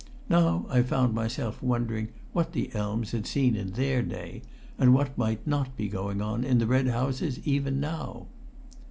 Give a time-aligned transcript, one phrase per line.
[0.29, 4.41] Now I found myself wondering what the elms had seen in their day,
[4.79, 8.25] and what might not be going on in the red houses even now.